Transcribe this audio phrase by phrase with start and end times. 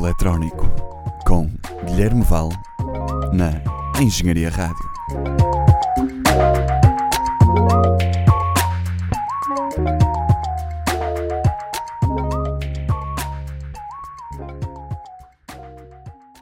[0.00, 0.66] Eletrónico
[1.26, 1.46] com
[1.84, 2.48] Guilherme Val
[3.34, 3.62] na
[4.00, 4.90] Engenharia Rádio.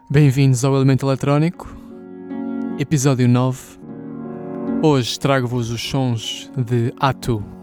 [0.09, 1.66] Bem-vindos ao Elemento Eletrónico,
[2.78, 3.59] episódio 9.
[4.84, 7.58] Hoje trago-vos os sons de Atu.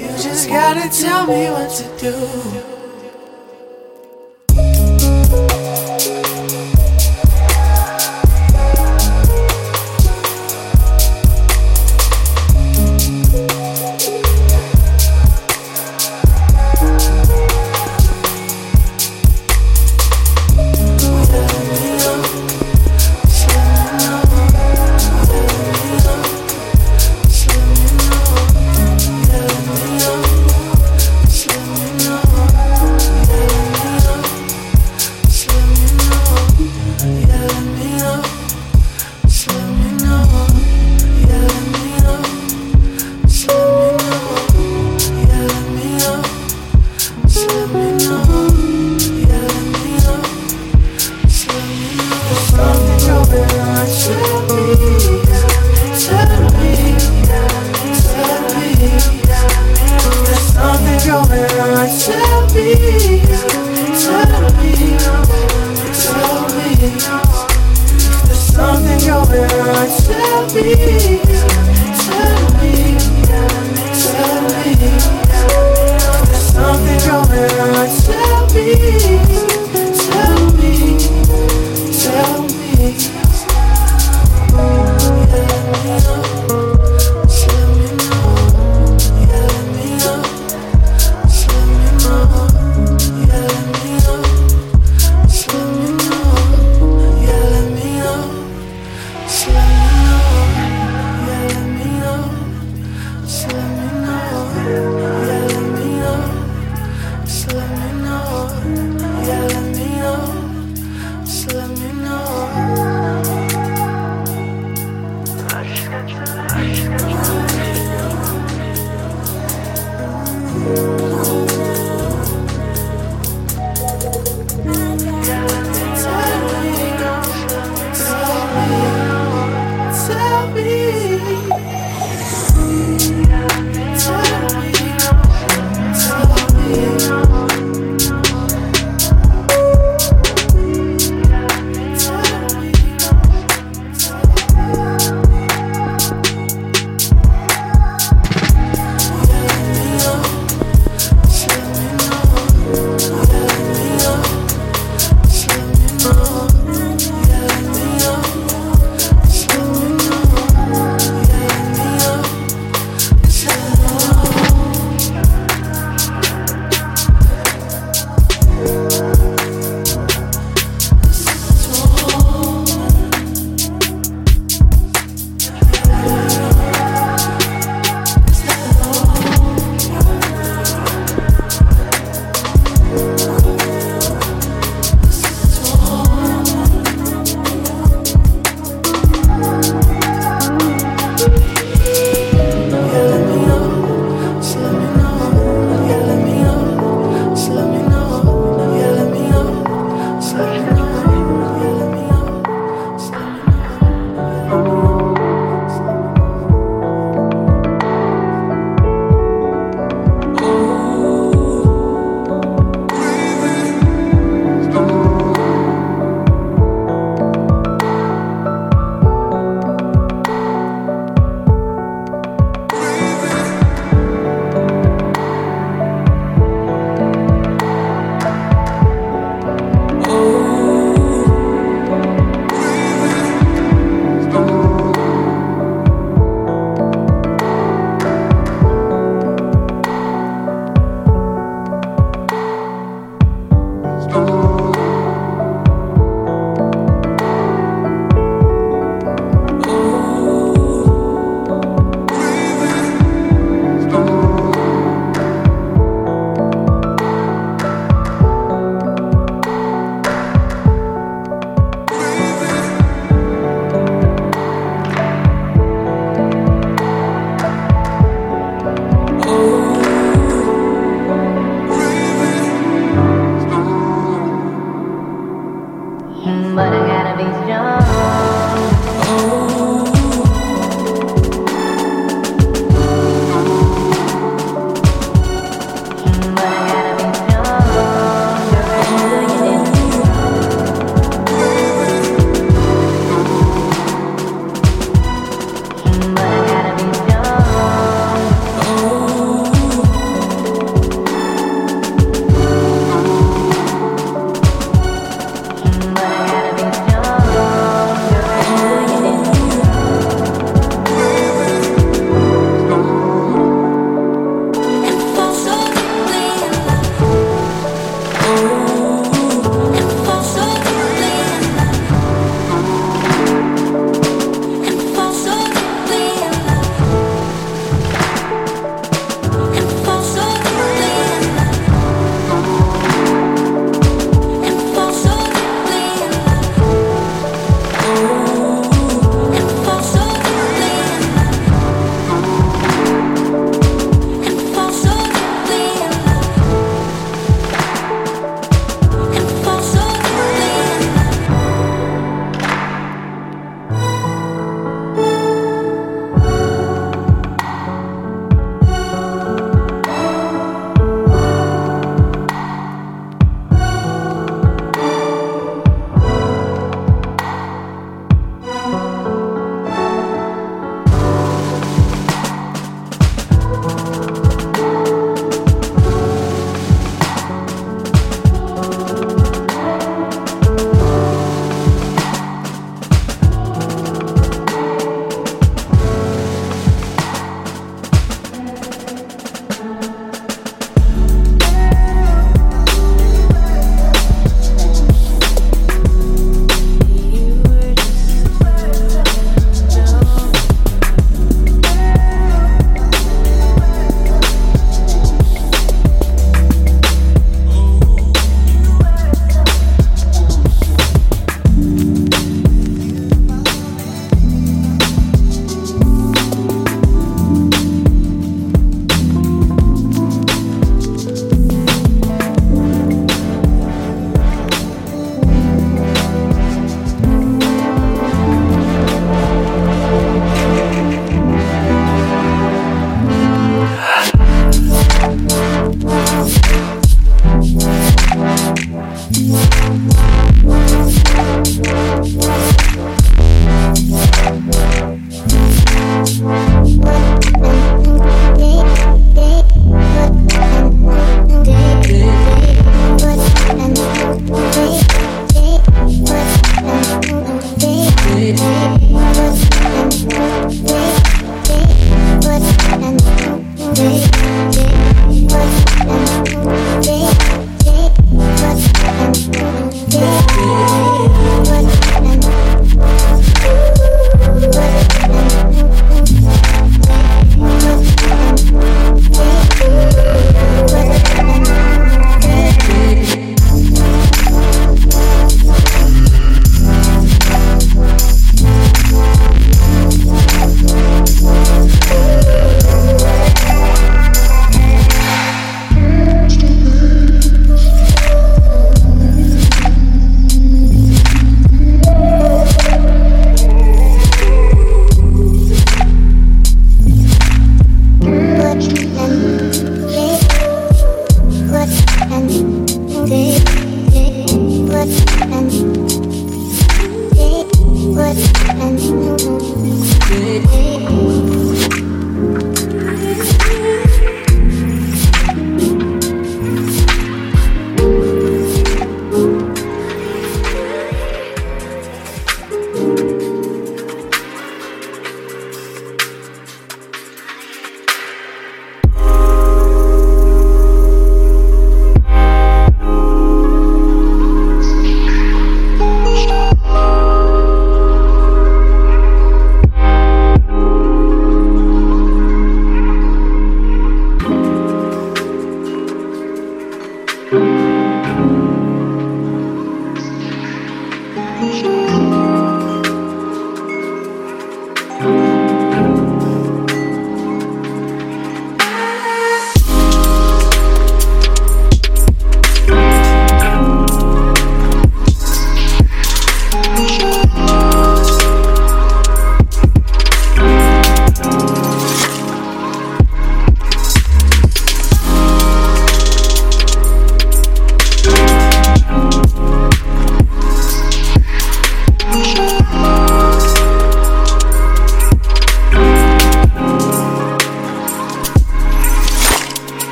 [0.00, 2.77] You just gotta tell me what to do.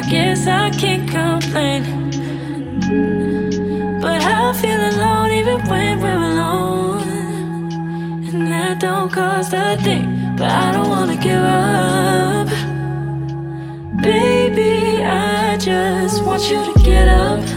[0.00, 1.82] I guess I can't complain.
[4.00, 7.02] But I feel alone even when we're alone.
[8.26, 12.48] And that don't cost a thing, but I don't wanna give up.
[14.00, 17.49] Baby, I just want you to get up.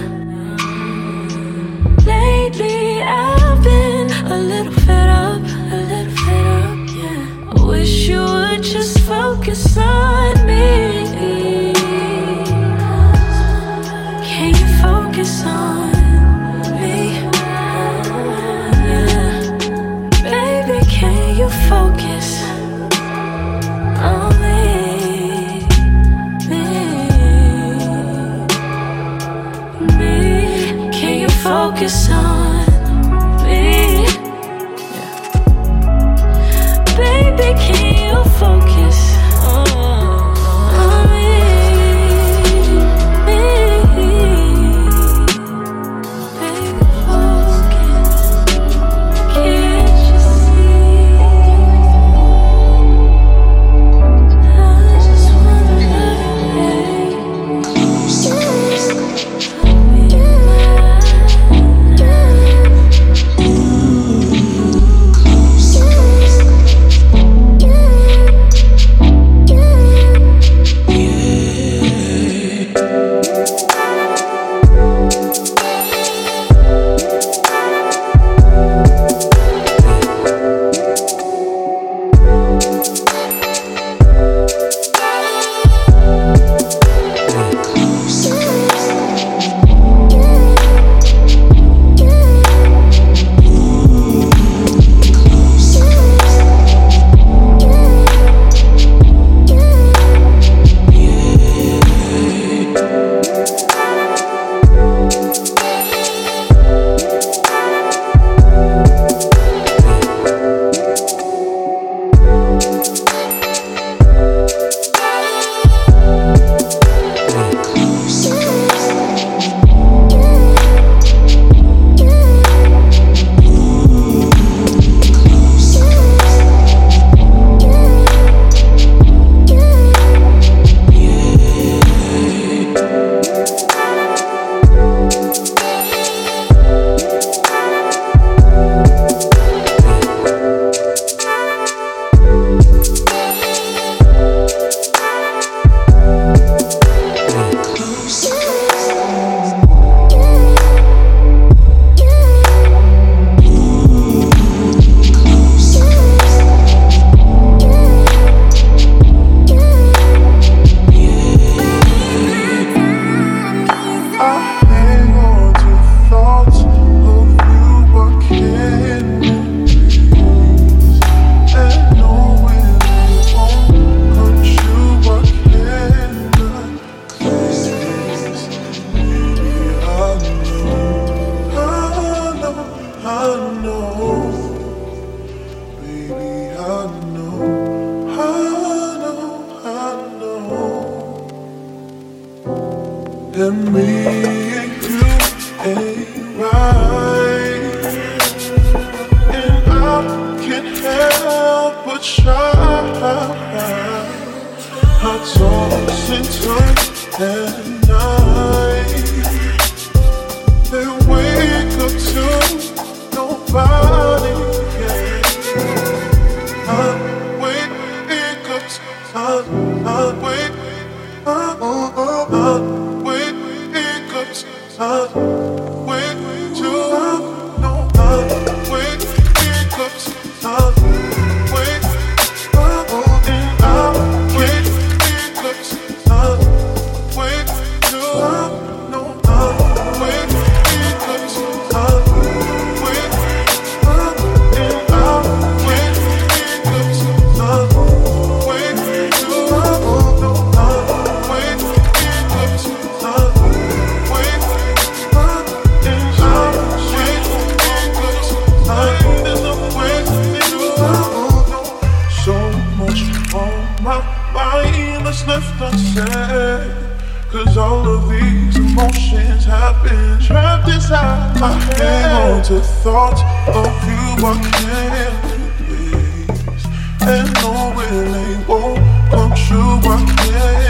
[270.19, 271.81] trapped inside my head.
[271.81, 274.69] Hang on to thoughts of you walking
[275.01, 275.13] in,
[275.57, 276.65] please,
[277.01, 278.79] and knowing they won't
[279.11, 279.79] come true.
[279.83, 280.62] I can't.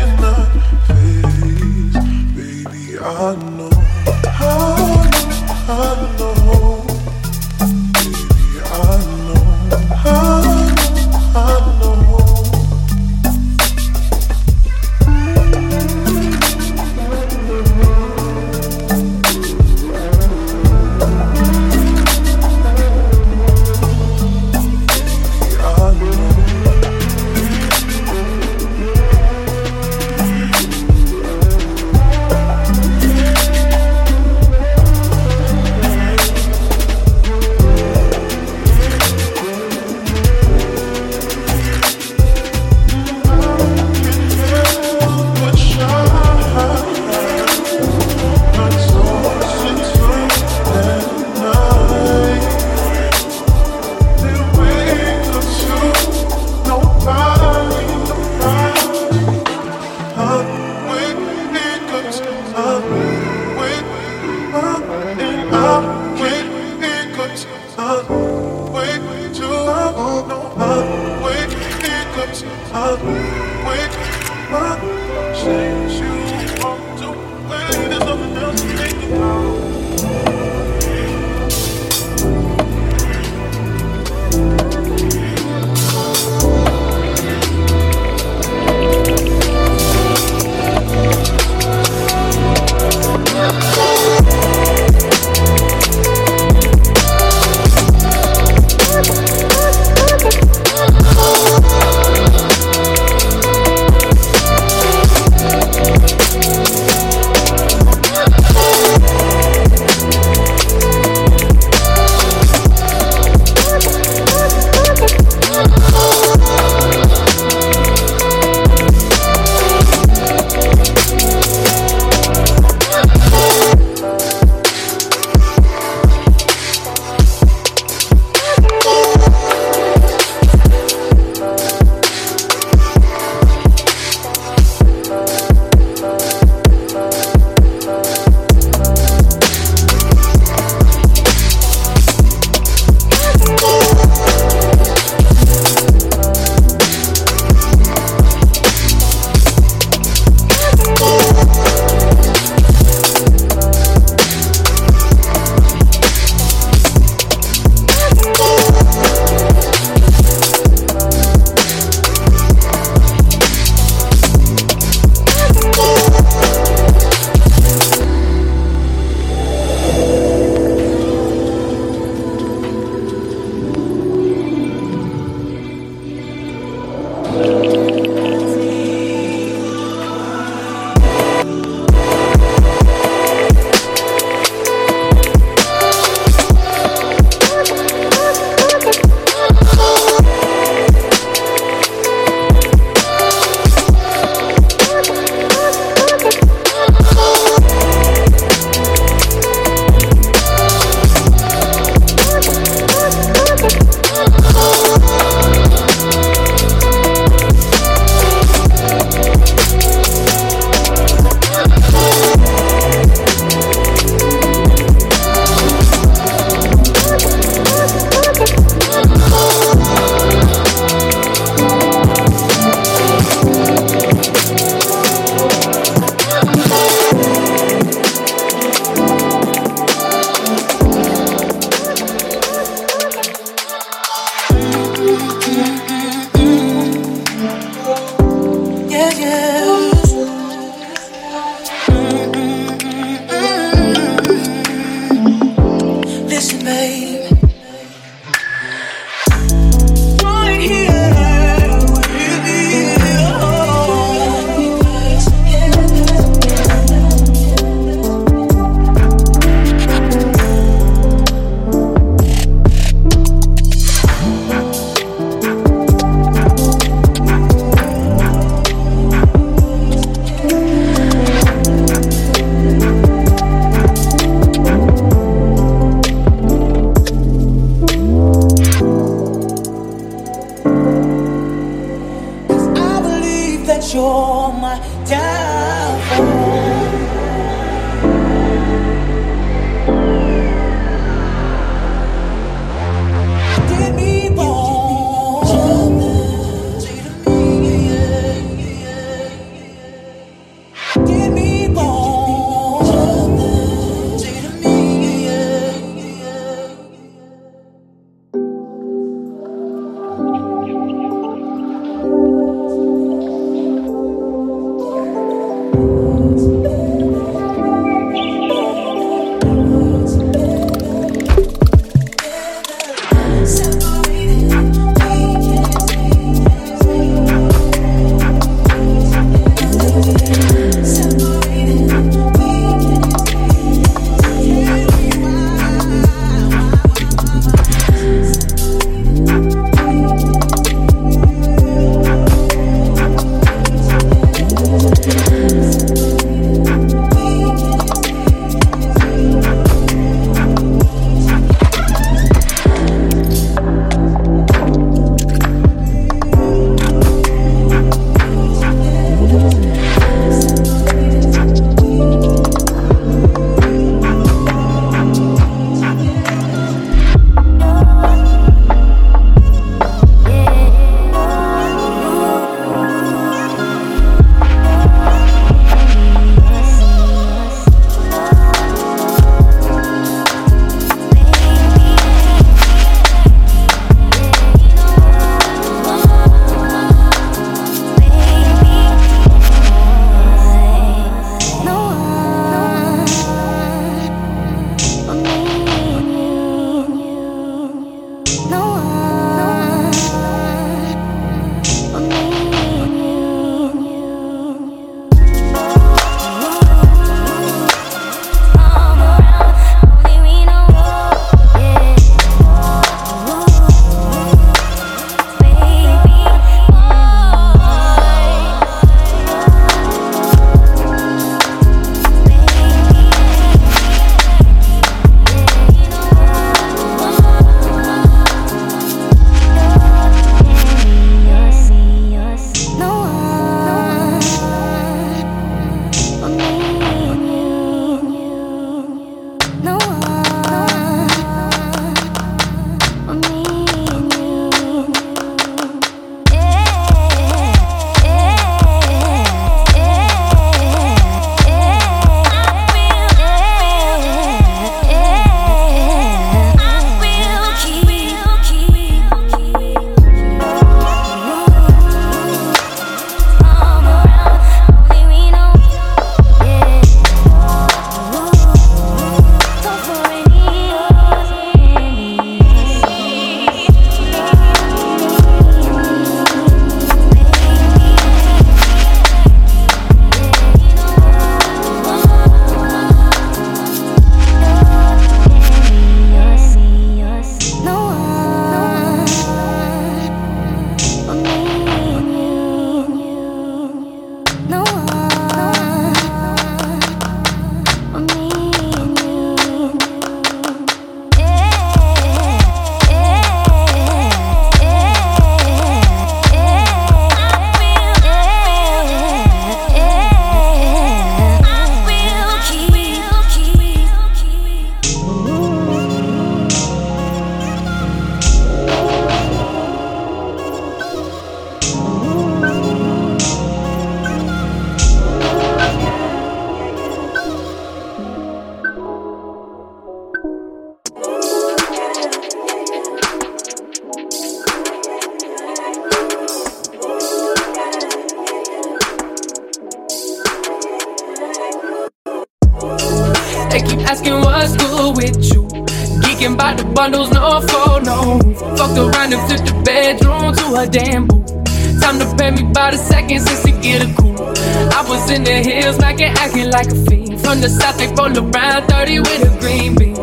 [557.97, 559.95] Roll around 30 with a green bean.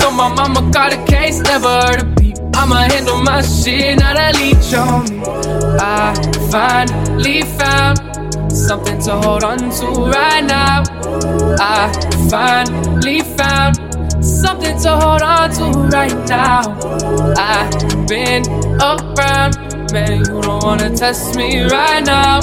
[0.00, 2.36] Told my mama, got a case, never heard a beep.
[2.54, 5.20] I'ma handle my shit, not a leech on me.
[5.80, 6.14] I
[6.50, 7.98] finally found
[8.52, 10.82] something to hold on to right now.
[11.60, 11.92] I
[12.30, 13.76] finally found
[14.24, 16.62] something to hold on to right now.
[17.36, 18.46] I've been
[18.80, 22.40] around, man, you don't wanna test me right now.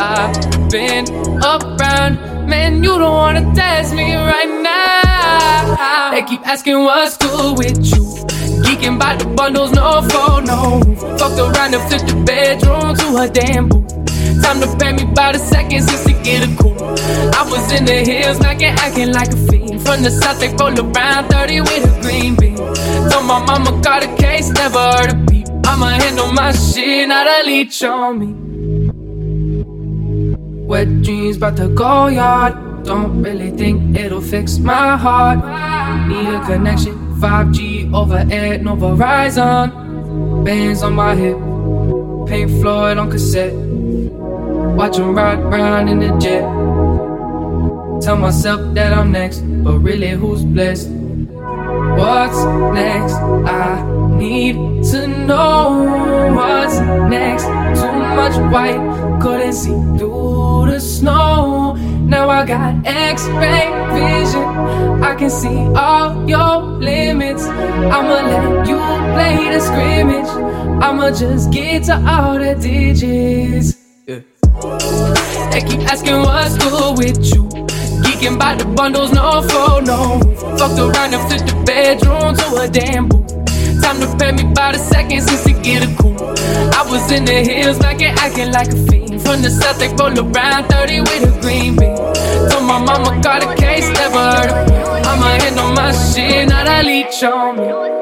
[0.00, 1.06] I've been
[1.42, 6.10] around, man, you don't wanna test me right now.
[6.10, 8.02] They keep asking what's good with you.
[8.64, 10.80] Geeking by the bundles, no phone, no.
[11.18, 13.86] Fucked around and flipped the bedroom to a damn boo.
[14.42, 16.78] Time to pay me by the seconds just to get a cool.
[17.38, 19.82] I was in the hills, knocking, acting like a fiend.
[19.82, 22.56] From the south, they roll around 30 with a green bean.
[22.56, 25.46] Told my mama got a case, never heard a beep.
[25.66, 28.47] I'ma handle my shit, not a leech on me.
[30.68, 32.84] Wet dreams about to go yard.
[32.84, 35.38] Don't really think it'll fix my heart.
[36.08, 40.44] Need a connection, 5G over air, no Verizon.
[40.44, 41.38] Bands on my hip,
[42.28, 43.54] Pink Floyd on cassette.
[44.76, 46.44] Watch 'em ride round in the jet.
[48.02, 50.90] Tell myself that I'm next, but really who's blessed?
[51.96, 53.14] What's next?
[53.48, 53.82] I
[54.18, 54.54] need
[54.92, 55.88] to know
[56.36, 56.78] what's
[57.08, 57.46] next.
[57.80, 61.74] Too much white, couldn't see through the snow.
[61.74, 64.44] Now I got X-ray vision.
[65.02, 67.44] I can see all your limits.
[67.44, 68.76] I'ma let you
[69.14, 70.28] play the scrimmage.
[70.82, 73.76] I'ma just get to all the digits.
[74.06, 77.48] They keep asking what's good with you.
[78.02, 80.18] Geeking by the bundles, no photo.
[80.56, 83.24] Fucked around and flipped the bedroom to a damn boo.
[83.82, 86.16] Time to pay me by the seconds since to get a cool.
[86.18, 89.07] I was in the hills, knocking, acting like a fiend.
[89.24, 91.96] From the south, they roll around 30 with a green bean.
[92.50, 94.76] Told my mama got a case, never heard of me.
[95.08, 97.97] I'ma handle my shit, not a leech on me.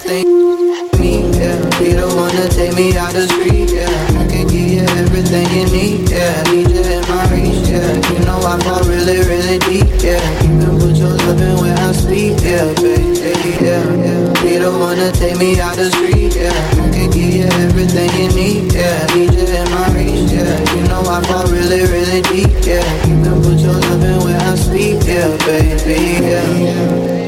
[0.00, 3.84] I think me, yeah, be the one to take me out the street, yeah.
[4.16, 6.40] I can give you everything you need, yeah.
[6.48, 8.00] Need you in my reach, yeah.
[8.08, 10.16] You know I fall really, really deep, yeah.
[10.40, 14.32] Can put your love in where I sleep, yeah, baby, yeah, yeah.
[14.40, 16.48] Be the one to take me out the street, yeah.
[16.80, 19.04] I can give you everything you need, yeah.
[19.12, 20.56] Need you in my reach, yeah.
[20.80, 22.80] You know I fall really, really deep, yeah.
[23.04, 27.19] Can put your love in where I sleep, yeah, baby, yeah.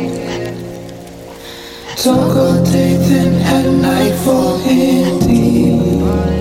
[2.02, 6.31] Talk all day, then at night fall in deep.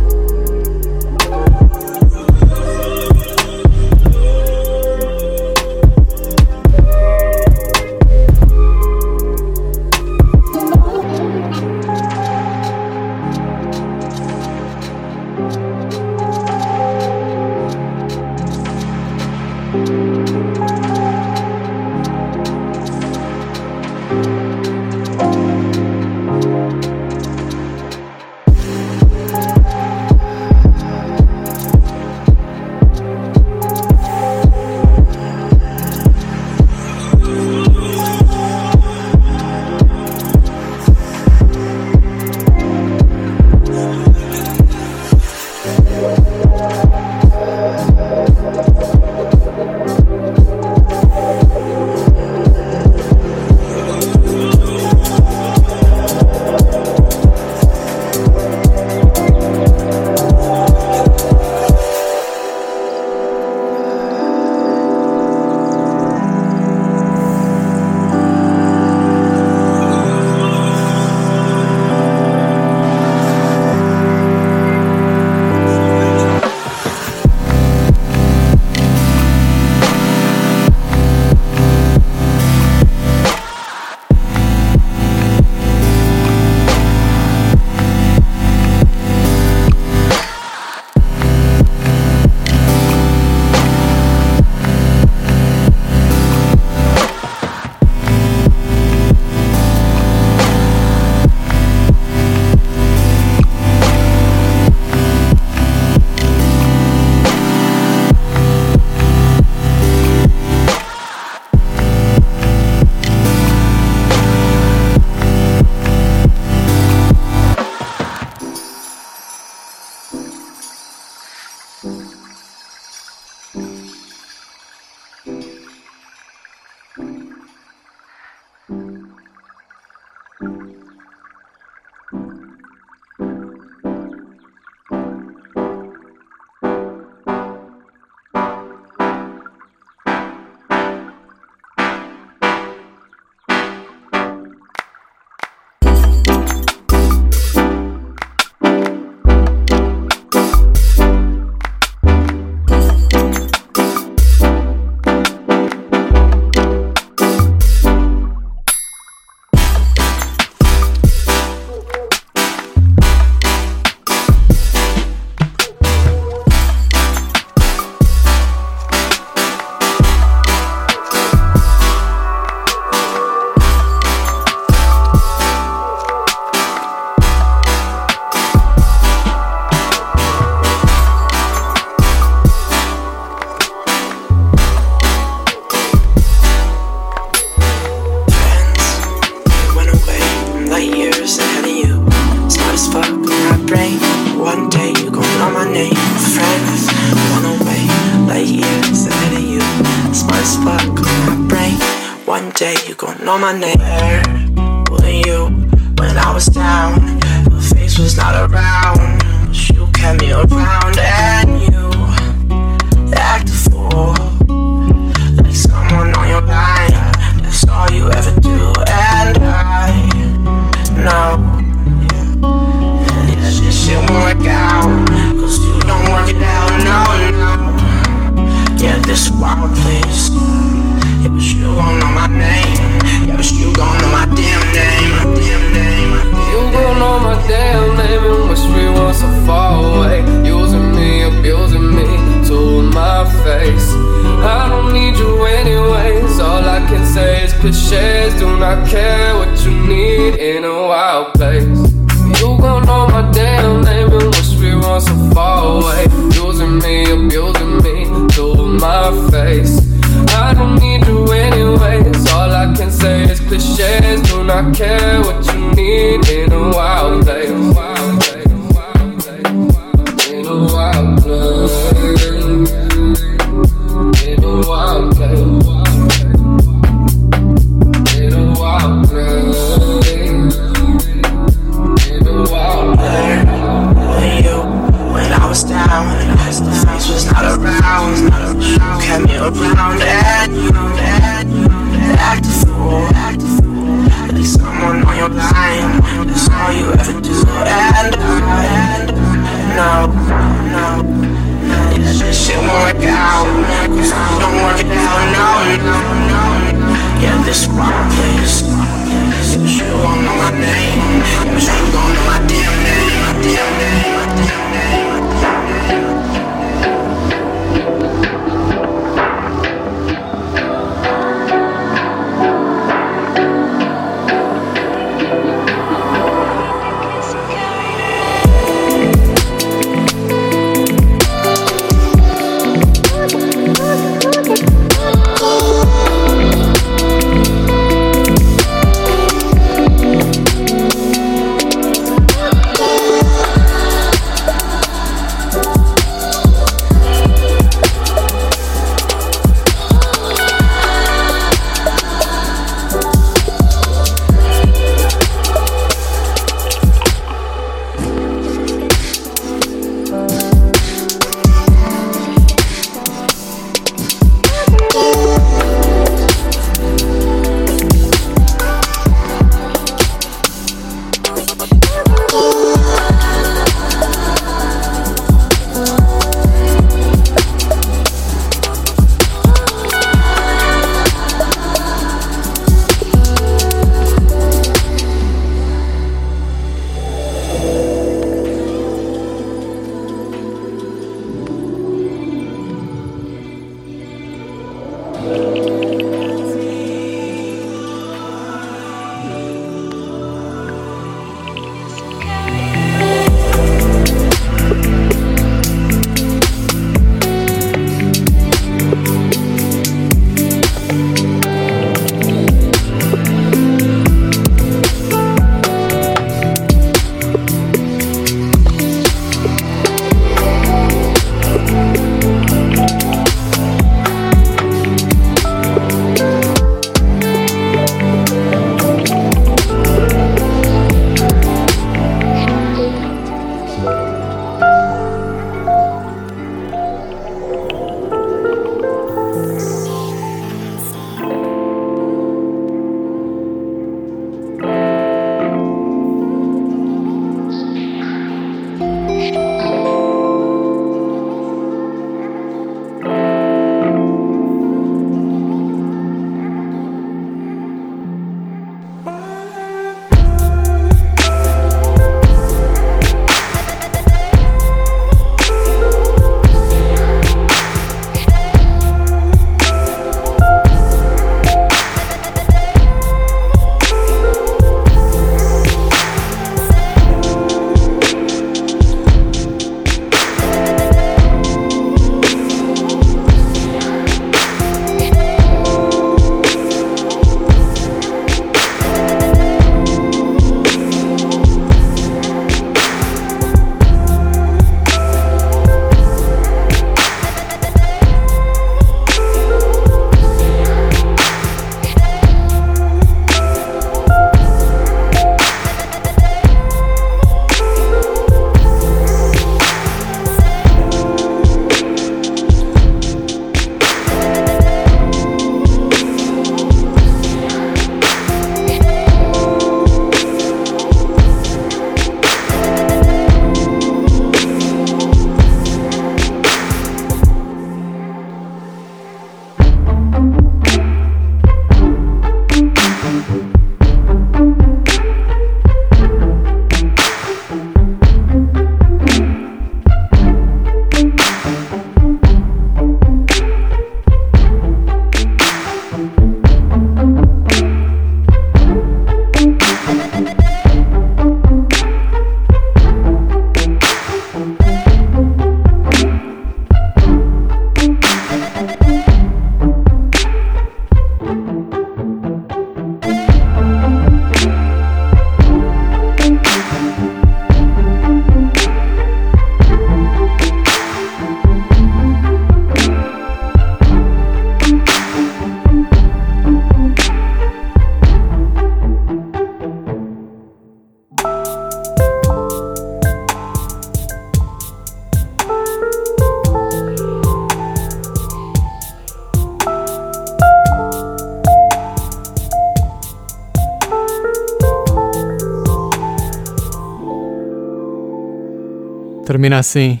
[599.46, 600.00] Termina assim.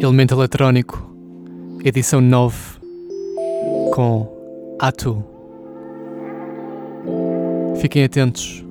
[0.00, 1.06] Elemento Eletrónico,
[1.84, 2.56] edição 9,
[3.92, 4.26] com
[4.80, 5.22] Atu.
[7.78, 8.64] Fiquem atentos.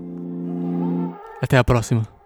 [1.39, 2.16] Até à próxima.